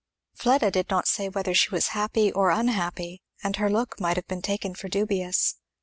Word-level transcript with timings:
Fleda 0.33 0.71
did 0.71 0.89
not 0.89 1.07
say 1.07 1.29
whether 1.29 1.53
she 1.53 1.69
was 1.69 1.89
happy 1.89 2.31
or 2.31 2.49
unhappy, 2.49 3.21
and 3.43 3.57
her 3.57 3.69
look 3.69 3.99
might 4.01 4.17
have 4.17 4.25
been 4.27 4.41
taken 4.41 4.73
for 4.73 4.89
dubious. 4.89 5.57